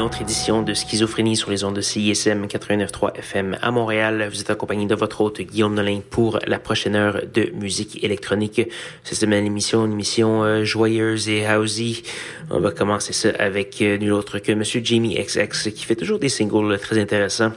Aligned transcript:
autre 0.00 0.22
édition 0.22 0.62
de 0.62 0.74
Schizophrénie 0.74 1.36
sur 1.36 1.50
les 1.50 1.64
ondes 1.64 1.74
de 1.74 1.80
CISM 1.80 2.46
89.3 2.46 3.16
FM 3.16 3.58
à 3.62 3.70
Montréal. 3.70 4.28
Vous 4.30 4.40
êtes 4.40 4.50
accompagné 4.50 4.86
de 4.86 4.94
votre 4.94 5.20
hôte 5.20 5.40
Guillaume 5.40 5.74
Nolin 5.74 6.00
pour 6.08 6.38
la 6.46 6.58
prochaine 6.58 6.94
heure 6.94 7.22
de 7.32 7.50
musique 7.54 8.02
électronique. 8.04 8.60
Cette 9.02 9.18
semaine, 9.18 9.44
l'émission, 9.44 9.86
une 9.86 9.92
émission 9.92 10.44
euh, 10.44 10.64
joyeuse 10.64 11.28
et 11.28 11.46
housey. 11.48 12.02
On 12.50 12.60
va 12.60 12.70
commencer 12.70 13.12
ça 13.12 13.30
avec 13.38 13.82
euh, 13.82 13.98
nul 13.98 14.12
autre 14.12 14.38
que 14.38 14.52
Monsieur 14.52 14.80
Jamie 14.84 15.16
XX 15.16 15.70
qui 15.70 15.84
fait 15.84 15.96
toujours 15.96 16.18
des 16.18 16.28
singles 16.28 16.78
très 16.78 16.98
intéressants. 16.98 17.52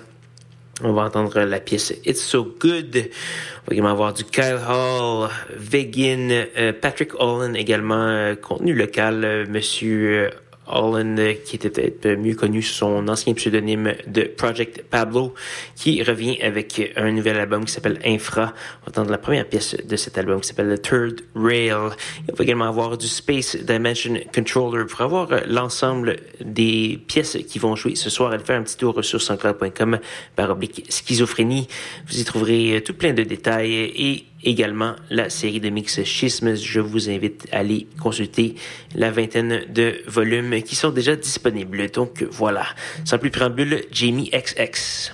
On 0.83 0.93
va 0.93 1.03
entendre 1.03 1.41
la 1.41 1.59
pièce 1.59 1.93
It's 2.05 2.21
So 2.21 2.55
Good. 2.59 2.95
On 2.95 3.67
va 3.67 3.73
également 3.73 3.91
avoir 3.91 4.13
du 4.13 4.23
Kyle 4.23 4.57
Hall, 4.67 5.29
Vegan, 5.55 6.31
euh, 6.31 6.73
Patrick 6.73 7.11
Olin 7.19 7.53
également, 7.53 8.33
contenu 8.41 8.73
local, 8.73 9.47
Monsieur 9.49 10.31
Holland, 10.71 11.19
qui 11.45 11.55
était 11.55 11.69
peut-être 11.69 12.19
mieux 12.19 12.35
connu 12.35 12.61
sous 12.61 12.73
son 12.73 13.07
ancien 13.07 13.33
pseudonyme 13.33 13.93
de 14.07 14.23
Project 14.23 14.83
Pablo, 14.89 15.33
qui 15.75 16.01
revient 16.03 16.41
avec 16.41 16.93
un 16.95 17.11
nouvel 17.11 17.37
album 17.37 17.65
qui 17.65 17.73
s'appelle 17.73 17.99
Infra. 18.05 18.53
On 18.81 18.85
va 18.85 18.89
entendre 18.89 19.11
la 19.11 19.17
première 19.17 19.47
pièce 19.47 19.75
de 19.75 19.95
cet 19.95 20.17
album 20.17 20.41
qui 20.41 20.47
s'appelle 20.47 20.77
The 20.77 20.81
Third 20.81 21.21
Rail. 21.35 21.73
Il 22.27 22.35
va 22.35 22.43
également 22.43 22.67
avoir 22.67 22.97
du 22.97 23.07
Space 23.07 23.55
Dimension 23.55 24.15
Controller 24.33 24.85
pour 24.85 25.01
avoir 25.01 25.29
l'ensemble 25.47 26.17
des 26.43 26.99
pièces 27.07 27.37
qui 27.47 27.59
vont 27.59 27.75
jouer 27.75 27.95
ce 27.95 28.09
soir. 28.09 28.31
Allez 28.31 28.43
faire 28.43 28.59
un 28.59 28.63
petit 28.63 28.77
tour 28.77 29.03
sur 29.03 29.21
sanscloud.com 29.21 29.99
par 30.35 30.49
oblique 30.49 30.85
schizophrénie. 30.89 31.67
Vous 32.07 32.19
y 32.19 32.23
trouverez 32.23 32.81
tout 32.85 32.93
plein 32.93 33.13
de 33.13 33.23
détails 33.23 33.73
et 33.73 34.25
également 34.43 34.95
la 35.09 35.29
série 35.29 35.59
de 35.59 35.69
mix 35.69 36.03
schismes. 36.03 36.55
Je 36.55 36.79
vous 36.79 37.09
invite 37.09 37.47
à 37.51 37.59
aller 37.59 37.87
consulter 37.99 38.55
la 38.95 39.11
vingtaine 39.11 39.65
de 39.69 40.01
volumes 40.07 40.61
qui 40.63 40.75
sont 40.75 40.91
déjà 40.91 41.15
disponibles. 41.15 41.89
Donc 41.91 42.23
voilà, 42.31 42.65
sans 43.05 43.17
plus 43.17 43.31
préambule, 43.31 43.83
Jamie 43.91 44.29
XX. 44.31 45.13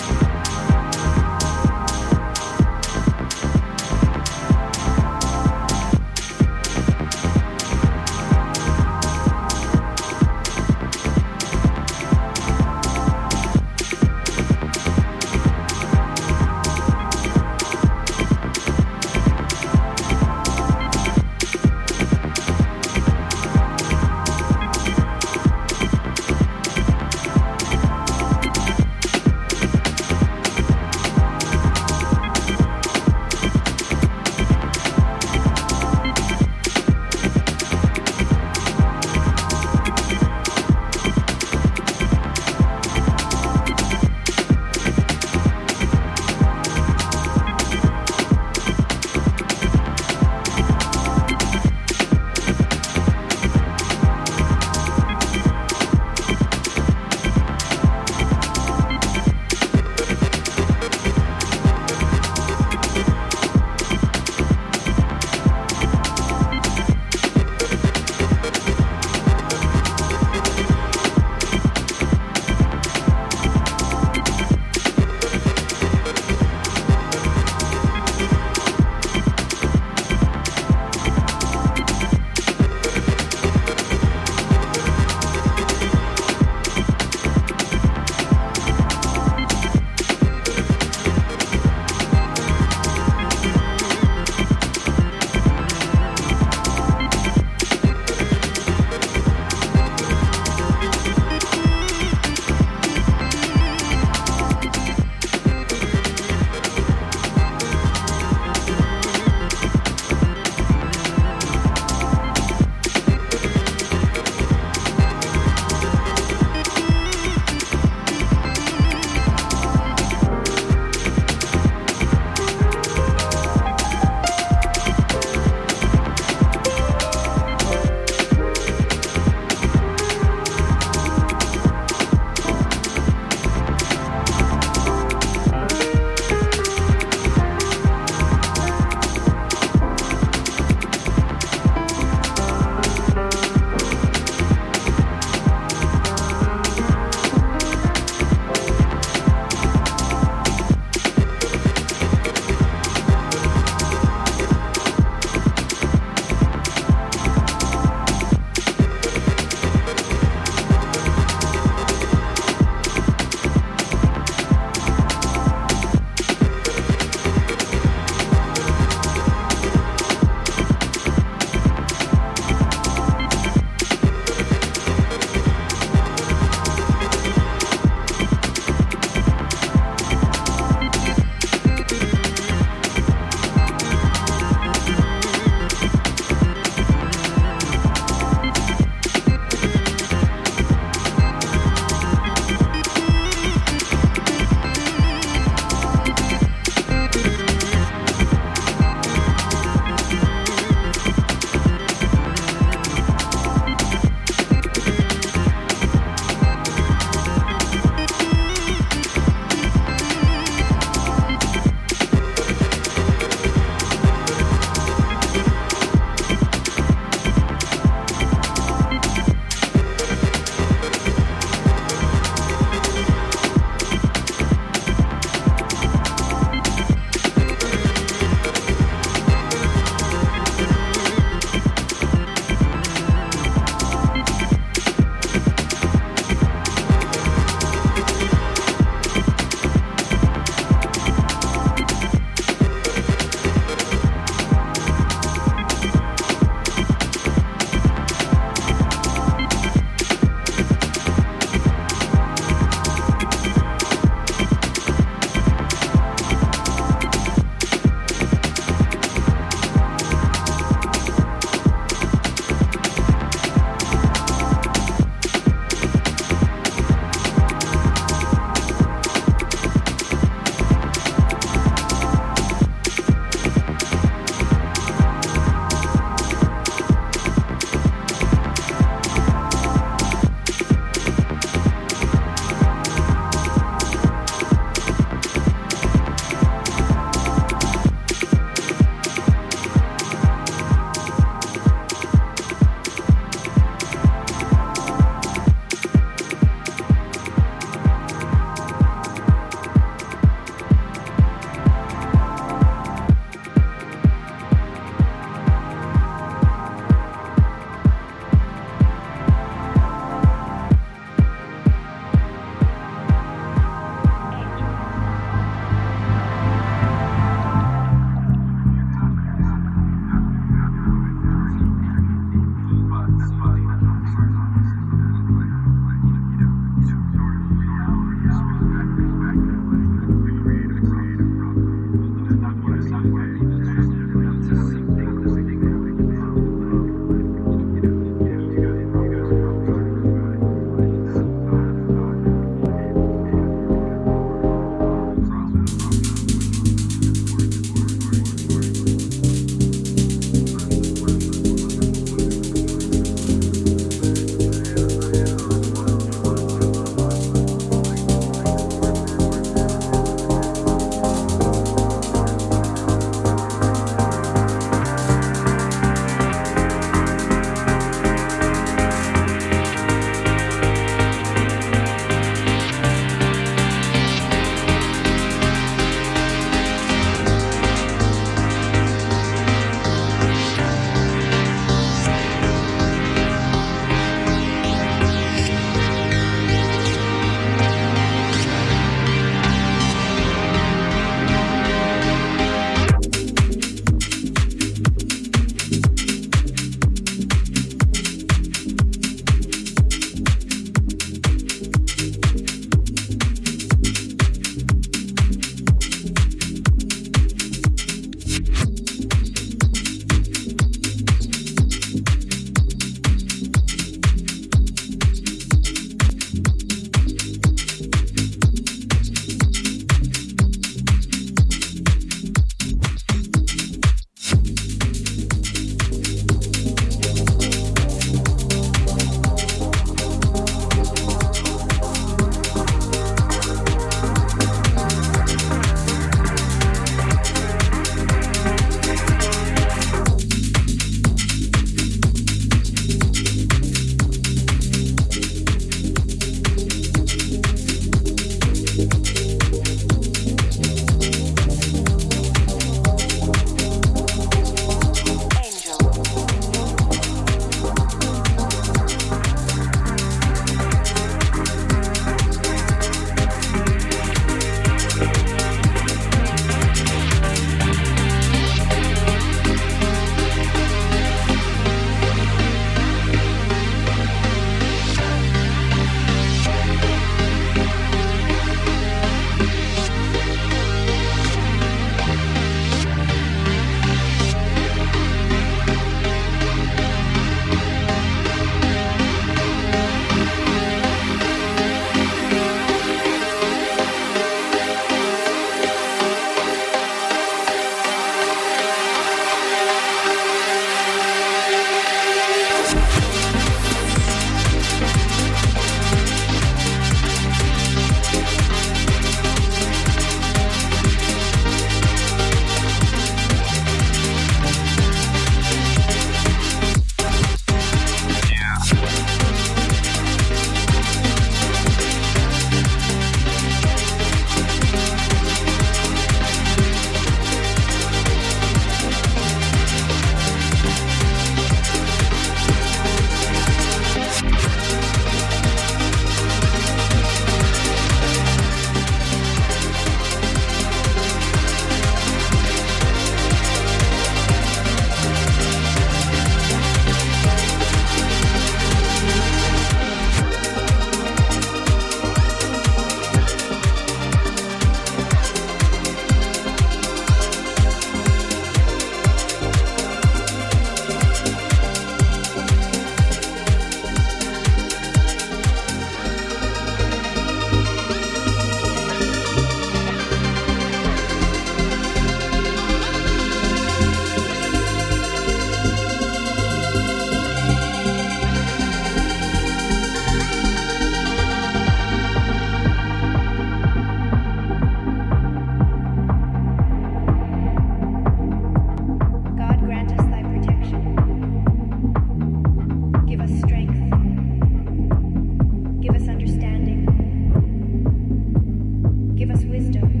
wisdom. 599.45 600.00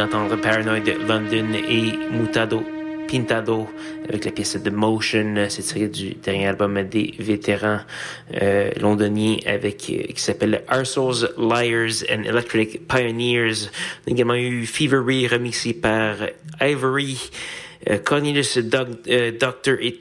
D'entendre 0.00 0.36
Paranoid 0.36 0.86
London 1.06 1.52
et 1.52 1.92
Mutado 2.10 2.64
Pintado 3.06 3.68
avec 4.08 4.24
la 4.24 4.30
pièce 4.30 4.56
The 4.62 4.72
Motion. 4.72 5.34
C'est 5.50 5.62
tiré 5.62 5.88
du 5.88 6.14
dernier 6.14 6.46
album 6.46 6.82
des 6.84 7.12
vétérans 7.18 7.80
euh, 8.40 8.70
londoniens 8.80 9.36
avec 9.44 9.90
euh, 9.90 10.04
qui 10.14 10.22
s'appelle 10.22 10.62
Arso's 10.68 11.28
Liars 11.36 12.04
and 12.10 12.22
Electric 12.22 12.88
Pioneers. 12.88 13.68
On 14.06 14.10
a 14.10 14.14
également 14.14 14.34
eu 14.36 14.64
Fevery 14.64 15.26
remixé 15.26 15.74
par 15.74 16.16
Ivory. 16.62 17.30
Euh, 17.90 17.98
Cornelius 17.98 18.56
euh, 18.58 19.32
Doctor 19.32 19.74
et 19.80 20.00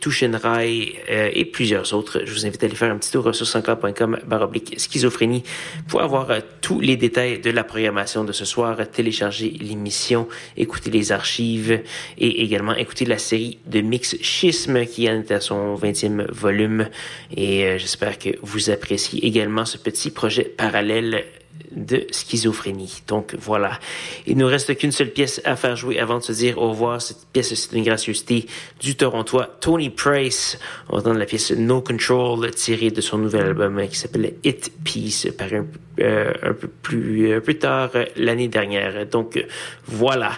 euh, 1.10 1.30
et 1.34 1.46
plusieurs 1.46 1.94
autres. 1.94 2.22
Je 2.26 2.34
vous 2.34 2.46
invite 2.46 2.64
à 2.64 2.68
aller 2.68 2.76
faire 2.76 2.92
un 2.92 2.98
petit 2.98 3.12
tour 3.12 3.24
ressourcesencore.com 3.24 4.20
baroblique 4.26 4.80
schizophrénie 4.80 5.44
pour 5.88 6.02
avoir 6.02 6.32
tous 6.62 6.80
les 6.80 6.98
détails 6.98 7.40
de 7.40 7.50
la 7.50 7.64
programmation 7.64 8.24
de 8.24 8.32
ce 8.32 8.46
soir, 8.46 8.78
télécharger 8.92 9.50
l'émission, 9.60 10.28
écouter 10.56 10.92
les 10.92 11.12
archives 11.12 11.82
et 12.18 12.44
également 12.44 12.76
écouter 12.76 13.06
la 13.06 13.18
série 13.18 13.58
de 13.66 13.82
Mix 13.82 14.18
Schisme 14.22 14.86
qui 14.86 15.08
est 15.08 15.32
à 15.32 15.40
son 15.40 15.76
20e 15.76 16.32
volume 16.32 16.88
et 17.36 17.78
j'espère 17.78 18.20
que 18.20 18.30
vous 18.42 18.70
appréciez 18.70 19.26
également 19.26 19.66
ce 19.66 19.78
petit 19.78 20.12
projet 20.12 20.44
parallèle 20.44 21.26
de 21.72 22.06
schizophrénie. 22.12 23.02
Donc 23.08 23.36
voilà. 23.40 23.80
Il 24.26 24.38
nous 24.38 24.48
reste 24.48 24.76
qu'une 24.78 24.92
seule 24.92 25.10
pièce 25.10 25.42
à 25.46 25.56
faire 25.56 25.76
jouer 25.76 26.00
avant 26.00 26.18
de 26.18 26.24
se 26.24 26.32
dire 26.32 26.58
au 26.58 26.70
revoir. 26.70 27.02
Cette 27.02 27.28
pièce, 27.32 27.54
c'est 27.54 27.76
une 27.76 27.84
gracieuseté 27.84 28.46
du 28.80 28.96
Torontois 28.96 29.58
Tony 29.60 29.90
Price. 29.90 30.60
On 30.90 30.98
entend 30.98 31.14
la 31.14 31.26
pièce 31.26 31.52
No 31.52 31.82
Control 31.82 32.52
tirée 32.52 32.92
de 32.92 33.02
son 33.02 33.18
nouvel 33.18 33.46
album 33.48 33.82
qui 33.88 33.98
s'appelle 33.98 34.34
It 34.44 34.72
Peace, 34.84 35.28
paru 35.38 35.58
un, 35.58 35.66
euh, 36.00 36.54
peu 36.54 36.68
plus, 36.68 37.32
euh, 37.32 37.54
tard 37.60 37.92
l'année 38.16 38.48
dernière. 38.48 39.06
Donc 39.08 39.44
voilà. 39.86 40.32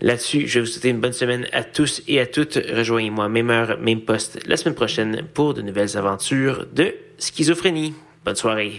Là-dessus, 0.00 0.46
je 0.46 0.54
vais 0.54 0.60
vous 0.64 0.70
souhaiter 0.70 0.90
une 0.90 1.00
bonne 1.00 1.12
semaine 1.12 1.46
à 1.52 1.64
tous 1.64 2.02
et 2.08 2.20
à 2.20 2.26
toutes. 2.26 2.58
Rejoignez-moi 2.72 3.28
même 3.28 3.50
heure, 3.50 3.78
même 3.80 4.02
poste 4.02 4.38
la 4.46 4.56
semaine 4.56 4.74
prochaine 4.74 5.22
pour 5.34 5.54
de 5.54 5.62
nouvelles 5.62 5.96
aventures 5.96 6.66
de 6.72 6.94
schizophrénie. 7.18 7.94
Bonne 8.24 8.36
soirée. 8.36 8.78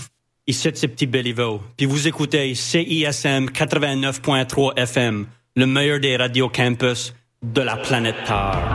ici 0.47 0.69
c'est 0.73 0.87
Petit 0.87 1.05
Béliveau, 1.05 1.61
puis 1.77 1.85
vous 1.85 2.07
écoutez 2.07 2.53
CISM 2.55 3.45
89.3 3.47 4.77
FM, 4.77 5.27
le 5.55 5.65
meilleur 5.65 5.99
des 5.99 6.17
radios 6.17 6.49
campus 6.49 7.13
de 7.43 7.61
la 7.61 7.77
planète 7.77 8.15
Terre. 8.25 8.73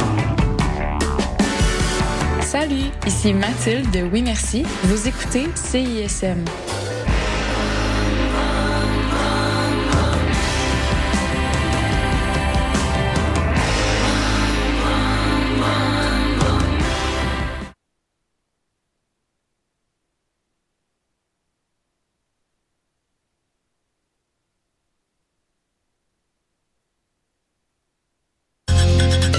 Salut, 2.40 2.90
ici 3.06 3.34
Mathilde 3.34 3.90
de 3.90 4.02
Oui 4.02 4.22
Merci. 4.22 4.64
Vous 4.84 5.08
écoutez 5.08 5.46
CISM. 5.54 6.44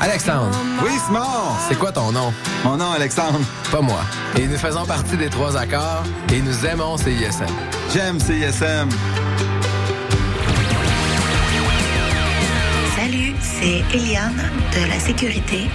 Alexandre. 0.00 0.56
Oui, 0.82 0.92
Simon. 1.06 1.20
C'est 1.68 1.78
quoi 1.78 1.92
ton 1.92 2.10
nom? 2.12 2.32
Mon 2.64 2.76
nom, 2.76 2.90
Alexandre. 2.92 3.40
Pas 3.70 3.80
moi. 3.80 4.00
Et 4.38 4.46
nous 4.46 4.56
faisons 4.56 4.86
partie 4.86 5.16
des 5.16 5.28
trois 5.28 5.56
accords 5.56 6.04
et 6.32 6.40
nous 6.40 6.64
aimons 6.64 6.96
CISM. 6.96 7.46
J'aime 7.92 8.18
CISM. 8.18 8.88
Salut, 12.96 13.34
c'est 13.40 13.82
Eliane 13.94 14.50
de 14.74 14.88
la 14.88 14.98
sécurité 14.98 15.68